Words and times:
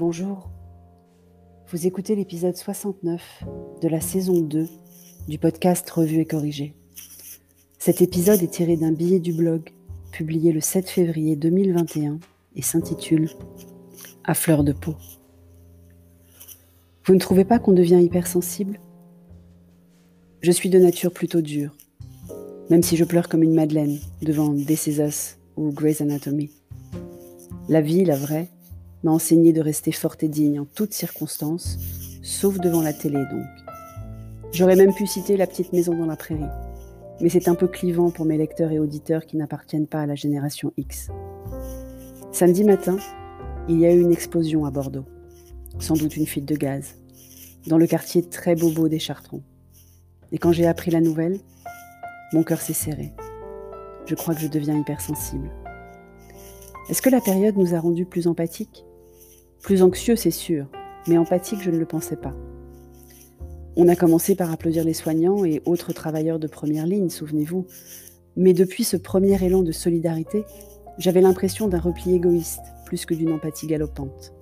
Bonjour. 0.00 0.48
Vous 1.68 1.86
écoutez 1.86 2.16
l'épisode 2.16 2.56
69 2.56 3.44
de 3.82 3.86
la 3.86 4.00
saison 4.00 4.40
2 4.40 4.66
du 5.28 5.38
podcast 5.38 5.90
Revue 5.90 6.20
et 6.20 6.24
Corrigé. 6.24 6.74
Cet 7.78 8.00
épisode 8.00 8.42
est 8.42 8.50
tiré 8.50 8.78
d'un 8.78 8.92
billet 8.92 9.20
du 9.20 9.34
blog 9.34 9.68
publié 10.10 10.52
le 10.52 10.62
7 10.62 10.88
février 10.88 11.36
2021 11.36 12.18
et 12.56 12.62
s'intitule 12.62 13.28
À 14.24 14.32
fleur 14.32 14.64
de 14.64 14.72
peau. 14.72 14.94
Vous 17.04 17.12
ne 17.12 17.20
trouvez 17.20 17.44
pas 17.44 17.58
qu'on 17.58 17.74
devient 17.74 18.02
hypersensible? 18.02 18.80
Je 20.40 20.50
suis 20.50 20.70
de 20.70 20.78
nature 20.78 21.12
plutôt 21.12 21.42
dure, 21.42 21.76
même 22.70 22.82
si 22.82 22.96
je 22.96 23.04
pleure 23.04 23.28
comme 23.28 23.42
une 23.42 23.52
madeleine 23.52 23.98
devant 24.22 24.54
This 24.54 25.36
ou 25.58 25.70
Grey's 25.72 26.00
Anatomy. 26.00 26.50
La 27.68 27.82
vie, 27.82 28.06
la 28.06 28.16
vraie, 28.16 28.48
m'a 29.02 29.10
enseigné 29.10 29.52
de 29.52 29.60
rester 29.60 29.92
forte 29.92 30.22
et 30.22 30.28
digne 30.28 30.60
en 30.60 30.64
toutes 30.64 30.92
circonstances, 30.92 31.78
sauf 32.22 32.58
devant 32.58 32.82
la 32.82 32.92
télé 32.92 33.18
donc. 33.30 33.46
J'aurais 34.52 34.76
même 34.76 34.94
pu 34.94 35.06
citer 35.06 35.36
La 35.36 35.46
petite 35.46 35.72
maison 35.72 35.96
dans 35.96 36.06
la 36.06 36.16
prairie, 36.16 36.42
mais 37.20 37.28
c'est 37.28 37.48
un 37.48 37.54
peu 37.54 37.68
clivant 37.68 38.10
pour 38.10 38.24
mes 38.26 38.36
lecteurs 38.36 38.72
et 38.72 38.78
auditeurs 38.78 39.26
qui 39.26 39.36
n'appartiennent 39.36 39.86
pas 39.86 40.02
à 40.02 40.06
la 40.06 40.14
génération 40.14 40.72
X. 40.76 41.08
Samedi 42.32 42.64
matin, 42.64 42.96
il 43.68 43.78
y 43.78 43.86
a 43.86 43.92
eu 43.92 44.00
une 44.00 44.12
explosion 44.12 44.64
à 44.64 44.70
Bordeaux, 44.70 45.06
sans 45.78 45.94
doute 45.94 46.16
une 46.16 46.26
fuite 46.26 46.46
de 46.46 46.56
gaz, 46.56 46.96
dans 47.66 47.78
le 47.78 47.86
quartier 47.86 48.22
très 48.22 48.54
bobo 48.56 48.88
des 48.88 48.98
Chartrons. 48.98 49.42
Et 50.32 50.38
quand 50.38 50.52
j'ai 50.52 50.66
appris 50.66 50.90
la 50.90 51.00
nouvelle, 51.00 51.38
mon 52.32 52.42
cœur 52.42 52.60
s'est 52.60 52.72
serré. 52.72 53.12
Je 54.06 54.14
crois 54.14 54.34
que 54.34 54.40
je 54.40 54.48
deviens 54.48 54.78
hypersensible. 54.78 55.50
Est-ce 56.88 57.02
que 57.02 57.10
la 57.10 57.20
période 57.20 57.56
nous 57.56 57.74
a 57.74 57.80
rendus 57.80 58.06
plus 58.06 58.26
empathiques? 58.26 58.84
Plus 59.62 59.82
anxieux, 59.82 60.16
c'est 60.16 60.30
sûr, 60.30 60.66
mais 61.06 61.18
empathique, 61.18 61.62
je 61.62 61.70
ne 61.70 61.78
le 61.78 61.86
pensais 61.86 62.16
pas. 62.16 62.34
On 63.76 63.88
a 63.88 63.96
commencé 63.96 64.34
par 64.34 64.50
applaudir 64.50 64.84
les 64.84 64.94
soignants 64.94 65.44
et 65.44 65.62
autres 65.64 65.92
travailleurs 65.92 66.38
de 66.38 66.46
première 66.46 66.86
ligne, 66.86 67.08
souvenez-vous. 67.08 67.66
Mais 68.36 68.52
depuis 68.52 68.84
ce 68.84 68.96
premier 68.96 69.42
élan 69.44 69.62
de 69.62 69.72
solidarité, 69.72 70.44
j'avais 70.98 71.20
l'impression 71.20 71.68
d'un 71.68 71.78
repli 71.78 72.14
égoïste 72.14 72.64
plus 72.84 73.06
que 73.06 73.14
d'une 73.14 73.32
empathie 73.32 73.66
galopante. 73.66 74.32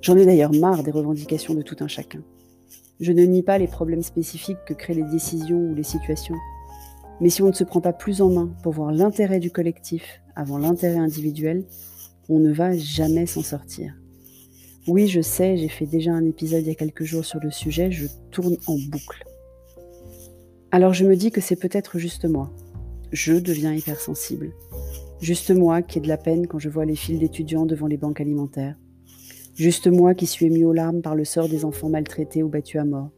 J'en 0.00 0.16
ai 0.16 0.26
d'ailleurs 0.26 0.52
marre 0.52 0.82
des 0.82 0.90
revendications 0.90 1.54
de 1.54 1.62
tout 1.62 1.76
un 1.80 1.88
chacun. 1.88 2.22
Je 3.00 3.12
ne 3.12 3.22
nie 3.22 3.42
pas 3.42 3.58
les 3.58 3.68
problèmes 3.68 4.02
spécifiques 4.02 4.64
que 4.66 4.74
créent 4.74 4.94
les 4.94 5.10
décisions 5.10 5.70
ou 5.70 5.74
les 5.74 5.82
situations. 5.82 6.36
Mais 7.20 7.30
si 7.30 7.42
on 7.42 7.48
ne 7.48 7.52
se 7.52 7.64
prend 7.64 7.80
pas 7.80 7.92
plus 7.92 8.20
en 8.20 8.30
main 8.30 8.52
pour 8.62 8.72
voir 8.72 8.92
l'intérêt 8.92 9.40
du 9.40 9.50
collectif 9.50 10.20
avant 10.34 10.58
l'intérêt 10.58 10.98
individuel, 10.98 11.64
on 12.28 12.38
ne 12.38 12.52
va 12.52 12.76
jamais 12.76 13.26
s'en 13.26 13.42
sortir. 13.42 13.94
Oui, 14.88 15.06
je 15.06 15.20
sais, 15.20 15.56
j'ai 15.56 15.68
fait 15.68 15.86
déjà 15.86 16.12
un 16.12 16.24
épisode 16.24 16.62
il 16.62 16.68
y 16.68 16.70
a 16.70 16.74
quelques 16.74 17.04
jours 17.04 17.24
sur 17.24 17.38
le 17.38 17.52
sujet, 17.52 17.92
je 17.92 18.06
tourne 18.32 18.56
en 18.66 18.76
boucle. 18.76 19.24
Alors 20.72 20.92
je 20.92 21.04
me 21.04 21.14
dis 21.14 21.30
que 21.30 21.40
c'est 21.40 21.56
peut-être 21.56 21.98
juste 21.98 22.24
moi. 22.24 22.50
Je 23.12 23.34
deviens 23.34 23.72
hypersensible. 23.72 24.52
Juste 25.20 25.52
moi 25.52 25.82
qui 25.82 25.98
ai 25.98 26.00
de 26.00 26.08
la 26.08 26.16
peine 26.16 26.48
quand 26.48 26.58
je 26.58 26.68
vois 26.68 26.84
les 26.84 26.96
files 26.96 27.20
d'étudiants 27.20 27.64
devant 27.64 27.86
les 27.86 27.96
banques 27.96 28.20
alimentaires. 28.20 28.76
Juste 29.54 29.86
moi 29.86 30.14
qui 30.14 30.26
suis 30.26 30.46
ému 30.46 30.64
aux 30.64 30.72
larmes 30.72 31.00
par 31.00 31.14
le 31.14 31.24
sort 31.24 31.48
des 31.48 31.64
enfants 31.64 31.90
maltraités 31.90 32.42
ou 32.42 32.48
battus 32.48 32.80
à 32.80 32.84
mort. 32.84 33.10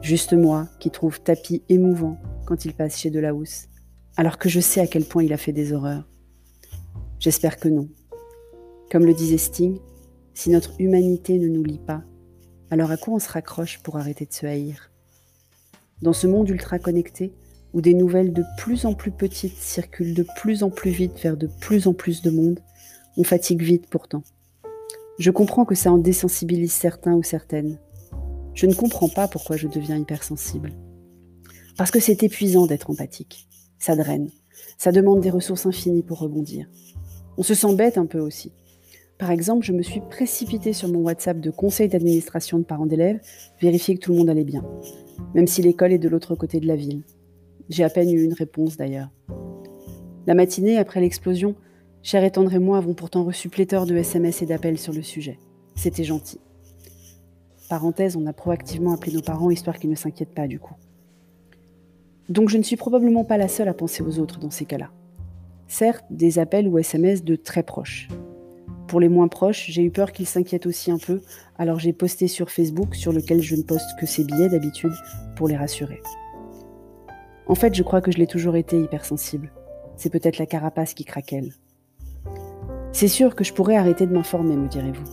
Juste 0.00 0.32
moi 0.32 0.66
qui 0.80 0.90
trouve 0.90 1.20
Tapis 1.20 1.62
émouvant 1.68 2.18
quand 2.46 2.64
il 2.64 2.74
passe 2.74 2.98
chez 2.98 3.10
Delahousse, 3.10 3.68
alors 4.16 4.38
que 4.38 4.48
je 4.48 4.58
sais 4.58 4.80
à 4.80 4.88
quel 4.88 5.04
point 5.04 5.22
il 5.22 5.32
a 5.32 5.36
fait 5.36 5.52
des 5.52 5.72
horreurs. 5.72 6.08
J'espère 7.20 7.58
que 7.58 7.68
non. 7.68 7.88
Comme 8.90 9.04
le 9.06 9.14
disait 9.14 9.38
Sting, 9.38 9.78
si 10.38 10.50
notre 10.50 10.80
humanité 10.80 11.36
ne 11.36 11.48
nous 11.48 11.64
lie 11.64 11.80
pas, 11.84 12.04
alors 12.70 12.92
à 12.92 12.96
quoi 12.96 13.14
on 13.14 13.18
se 13.18 13.28
raccroche 13.28 13.80
pour 13.82 13.96
arrêter 13.96 14.24
de 14.24 14.32
se 14.32 14.46
haïr? 14.46 14.92
Dans 16.00 16.12
ce 16.12 16.28
monde 16.28 16.48
ultra 16.48 16.78
connecté, 16.78 17.32
où 17.72 17.80
des 17.80 17.92
nouvelles 17.92 18.32
de 18.32 18.44
plus 18.56 18.86
en 18.86 18.94
plus 18.94 19.10
petites 19.10 19.56
circulent 19.56 20.14
de 20.14 20.24
plus 20.36 20.62
en 20.62 20.70
plus 20.70 20.92
vite 20.92 21.18
vers 21.20 21.36
de 21.36 21.48
plus 21.48 21.88
en 21.88 21.92
plus 21.92 22.22
de 22.22 22.30
monde, 22.30 22.60
on 23.16 23.24
fatigue 23.24 23.62
vite 23.62 23.88
pourtant. 23.90 24.22
Je 25.18 25.32
comprends 25.32 25.64
que 25.64 25.74
ça 25.74 25.90
en 25.90 25.98
désensibilise 25.98 26.70
certains 26.70 27.14
ou 27.14 27.24
certaines. 27.24 27.76
Je 28.54 28.66
ne 28.66 28.74
comprends 28.74 29.08
pas 29.08 29.26
pourquoi 29.26 29.56
je 29.56 29.66
deviens 29.66 29.96
hypersensible. 29.96 30.70
Parce 31.76 31.90
que 31.90 31.98
c'est 31.98 32.22
épuisant 32.22 32.68
d'être 32.68 32.90
empathique. 32.90 33.48
Ça 33.80 33.96
draine. 33.96 34.30
Ça 34.78 34.92
demande 34.92 35.20
des 35.20 35.30
ressources 35.30 35.66
infinies 35.66 36.04
pour 36.04 36.20
rebondir. 36.20 36.68
On 37.38 37.42
se 37.42 37.54
sent 37.54 37.74
bête 37.74 37.98
un 37.98 38.06
peu 38.06 38.20
aussi. 38.20 38.52
Par 39.18 39.32
exemple, 39.32 39.66
je 39.66 39.72
me 39.72 39.82
suis 39.82 40.00
précipitée 40.00 40.72
sur 40.72 40.88
mon 40.88 41.00
WhatsApp 41.00 41.40
de 41.40 41.50
conseil 41.50 41.88
d'administration 41.88 42.58
de 42.58 42.64
parents 42.64 42.86
d'élèves, 42.86 43.20
vérifier 43.60 43.96
que 43.96 44.00
tout 44.00 44.12
le 44.12 44.18
monde 44.18 44.30
allait 44.30 44.44
bien, 44.44 44.64
même 45.34 45.48
si 45.48 45.60
l'école 45.60 45.92
est 45.92 45.98
de 45.98 46.08
l'autre 46.08 46.36
côté 46.36 46.60
de 46.60 46.68
la 46.68 46.76
ville. 46.76 47.02
J'ai 47.68 47.82
à 47.82 47.90
peine 47.90 48.12
eu 48.12 48.22
une 48.22 48.32
réponse 48.32 48.76
d'ailleurs. 48.76 49.10
La 50.26 50.34
matinée, 50.34 50.78
après 50.78 51.00
l'explosion, 51.00 51.56
Cher 52.02 52.22
et 52.22 52.30
Tendre 52.30 52.54
et 52.54 52.60
moi 52.60 52.78
avons 52.78 52.94
pourtant 52.94 53.24
reçu 53.24 53.48
pléthore 53.48 53.86
de 53.86 53.96
SMS 53.96 54.40
et 54.40 54.46
d'appels 54.46 54.78
sur 54.78 54.92
le 54.92 55.02
sujet. 55.02 55.38
C'était 55.74 56.04
gentil. 56.04 56.38
Parenthèse, 57.68 58.16
on 58.16 58.24
a 58.26 58.32
proactivement 58.32 58.94
appelé 58.94 59.12
nos 59.12 59.20
parents 59.20 59.50
histoire 59.50 59.78
qu'ils 59.78 59.90
ne 59.90 59.96
s'inquiètent 59.96 60.34
pas 60.34 60.46
du 60.46 60.60
coup. 60.60 60.74
Donc 62.28 62.50
je 62.50 62.56
ne 62.56 62.62
suis 62.62 62.76
probablement 62.76 63.24
pas 63.24 63.36
la 63.36 63.48
seule 63.48 63.68
à 63.68 63.74
penser 63.74 64.02
aux 64.02 64.20
autres 64.20 64.38
dans 64.38 64.50
ces 64.50 64.64
cas-là. 64.64 64.90
Certes, 65.66 66.04
des 66.08 66.38
appels 66.38 66.68
ou 66.68 66.78
SMS 66.78 67.24
de 67.24 67.36
très 67.36 67.62
proches, 67.62 68.08
pour 68.88 68.98
les 68.98 69.08
moins 69.08 69.28
proches, 69.28 69.66
j'ai 69.68 69.84
eu 69.84 69.90
peur 69.90 70.10
qu'ils 70.10 70.26
s'inquiètent 70.26 70.66
aussi 70.66 70.90
un 70.90 70.98
peu, 70.98 71.20
alors 71.58 71.78
j'ai 71.78 71.92
posté 71.92 72.26
sur 72.26 72.50
Facebook, 72.50 72.96
sur 72.96 73.12
lequel 73.12 73.40
je 73.40 73.54
ne 73.54 73.62
poste 73.62 73.88
que 74.00 74.06
ces 74.06 74.24
billets 74.24 74.48
d'habitude, 74.48 74.92
pour 75.36 75.46
les 75.46 75.56
rassurer. 75.56 76.00
En 77.46 77.54
fait, 77.54 77.74
je 77.74 77.82
crois 77.82 78.00
que 78.00 78.10
je 78.10 78.18
l'ai 78.18 78.26
toujours 78.26 78.56
été 78.56 78.80
hypersensible. 78.80 79.52
C'est 79.96 80.10
peut-être 80.10 80.38
la 80.38 80.46
carapace 80.46 80.94
qui 80.94 81.04
craquelle. 81.04 81.52
C'est 82.92 83.08
sûr 83.08 83.34
que 83.36 83.44
je 83.44 83.52
pourrais 83.52 83.76
arrêter 83.76 84.06
de 84.06 84.12
m'informer, 84.12 84.56
me 84.56 84.68
direz-vous. 84.68 85.04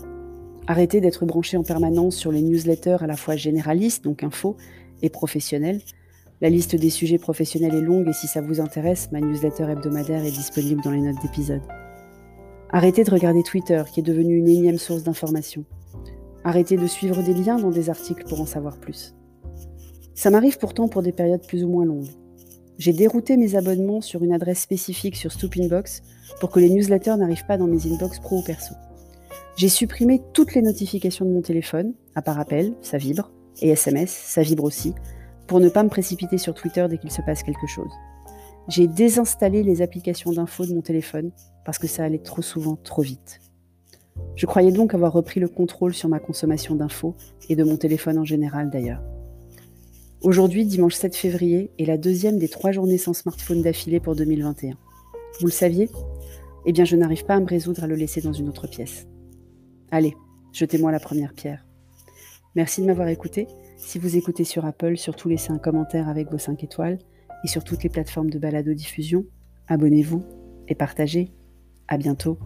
Arrêter 0.67 1.01
d'être 1.01 1.25
branché 1.25 1.57
en 1.57 1.63
permanence 1.63 2.15
sur 2.15 2.31
les 2.31 2.41
newsletters 2.41 2.97
à 3.01 3.07
la 3.07 3.15
fois 3.15 3.35
généralistes, 3.35 4.03
donc 4.03 4.23
info, 4.23 4.57
et 5.01 5.09
professionnels. 5.09 5.81
La 6.41 6.49
liste 6.49 6.75
des 6.75 6.89
sujets 6.89 7.19
professionnels 7.19 7.75
est 7.75 7.81
longue 7.81 8.07
et 8.07 8.13
si 8.13 8.27
ça 8.27 8.41
vous 8.41 8.59
intéresse, 8.59 9.09
ma 9.11 9.21
newsletter 9.21 9.69
hebdomadaire 9.69 10.25
est 10.25 10.31
disponible 10.31 10.81
dans 10.81 10.91
les 10.91 11.01
notes 11.01 11.21
d'épisode. 11.21 11.61
Arrêtez 12.71 13.03
de 13.03 13.11
regarder 13.11 13.43
Twitter, 13.43 13.83
qui 13.91 13.99
est 13.99 14.03
devenu 14.03 14.37
une 14.37 14.47
énième 14.47 14.77
source 14.77 15.03
d'information. 15.03 15.65
Arrêtez 16.43 16.77
de 16.77 16.87
suivre 16.87 17.21
des 17.21 17.33
liens 17.33 17.57
dans 17.57 17.71
des 17.71 17.89
articles 17.89 18.25
pour 18.27 18.41
en 18.41 18.45
savoir 18.45 18.77
plus. 18.77 19.15
Ça 20.13 20.29
m'arrive 20.29 20.57
pourtant 20.57 20.87
pour 20.87 21.01
des 21.01 21.11
périodes 21.11 21.45
plus 21.45 21.63
ou 21.63 21.69
moins 21.69 21.85
longues. 21.85 22.09
J'ai 22.77 22.93
dérouté 22.93 23.37
mes 23.37 23.55
abonnements 23.55 24.01
sur 24.01 24.23
une 24.23 24.33
adresse 24.33 24.59
spécifique 24.59 25.15
sur 25.15 25.31
Stoopinbox 25.31 26.03
pour 26.39 26.49
que 26.49 26.59
les 26.59 26.69
newsletters 26.69 27.15
n'arrivent 27.17 27.45
pas 27.47 27.57
dans 27.57 27.67
mes 27.67 27.85
inbox 27.87 28.19
pro 28.19 28.39
ou 28.39 28.43
perso. 28.43 28.73
J'ai 29.55 29.69
supprimé 29.69 30.21
toutes 30.33 30.53
les 30.53 30.61
notifications 30.61 31.25
de 31.25 31.31
mon 31.31 31.41
téléphone, 31.41 31.93
à 32.15 32.21
part 32.21 32.39
appel, 32.39 32.73
ça 32.81 32.97
vibre, 32.97 33.31
et 33.61 33.69
SMS, 33.69 34.09
ça 34.09 34.41
vibre 34.41 34.65
aussi, 34.65 34.93
pour 35.47 35.61
ne 35.61 35.69
pas 35.69 35.83
me 35.83 35.89
précipiter 35.89 36.37
sur 36.37 36.53
Twitter 36.53 36.85
dès 36.89 36.97
qu'il 36.97 37.11
se 37.11 37.21
passe 37.21 37.43
quelque 37.43 37.67
chose. 37.67 37.91
J'ai 38.67 38.87
désinstallé 38.87 39.61
les 39.61 39.81
applications 39.81 40.31
d'infos 40.31 40.65
de 40.65 40.73
mon 40.73 40.81
téléphone 40.81 41.31
parce 41.65 41.77
que 41.77 41.87
ça 41.87 42.03
allait 42.03 42.17
trop 42.17 42.41
souvent 42.41 42.75
trop 42.75 43.03
vite. 43.03 43.39
Je 44.35 44.45
croyais 44.45 44.71
donc 44.71 44.93
avoir 44.93 45.13
repris 45.13 45.39
le 45.39 45.47
contrôle 45.47 45.93
sur 45.93 46.09
ma 46.09 46.19
consommation 46.19 46.75
d'infos 46.75 47.15
et 47.47 47.55
de 47.55 47.63
mon 47.63 47.77
téléphone 47.77 48.17
en 48.17 48.25
général 48.25 48.71
d'ailleurs. 48.71 49.03
Aujourd'hui, 50.21 50.65
dimanche 50.65 50.95
7 50.95 51.15
février, 51.15 51.71
est 51.77 51.85
la 51.85 51.97
deuxième 51.97 52.39
des 52.39 52.47
trois 52.47 52.71
journées 52.71 52.97
sans 52.97 53.13
smartphone 53.13 53.61
d'affilée 53.61 53.99
pour 53.99 54.15
2021. 54.15 54.75
Vous 55.39 55.45
le 55.45 55.51
saviez? 55.51 55.89
Eh 56.65 56.71
bien, 56.71 56.85
je 56.85 56.95
n'arrive 56.95 57.25
pas 57.25 57.35
à 57.35 57.39
me 57.39 57.45
résoudre 57.45 57.83
à 57.83 57.87
le 57.87 57.95
laisser 57.95 58.21
dans 58.21 58.33
une 58.33 58.49
autre 58.49 58.65
pièce. 58.65 59.05
Allez, 59.91 60.15
jetez-moi 60.51 60.91
la 60.91 60.99
première 60.99 61.33
pierre. 61.33 61.67
Merci 62.55 62.81
de 62.81 62.87
m'avoir 62.87 63.09
écouté. 63.09 63.47
Si 63.77 63.99
vous 63.99 64.17
écoutez 64.17 64.45
sur 64.45 64.65
Apple, 64.65 64.97
surtout 64.97 65.29
laissez 65.29 65.51
un 65.51 65.59
commentaire 65.59 66.09
avec 66.09 66.31
vos 66.31 66.39
5 66.39 66.63
étoiles 66.63 66.97
et 67.45 67.47
sur 67.47 67.63
toutes 67.63 67.83
les 67.83 67.89
plateformes 67.89 68.31
de 68.31 68.39
balado-diffusion. 68.39 69.23
Abonnez-vous 69.67 70.23
et 70.67 70.73
partagez. 70.73 71.31
À 71.87 71.97
bientôt. 71.97 72.39